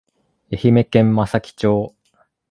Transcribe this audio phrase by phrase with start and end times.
[0.51, 1.95] 愛媛県松前町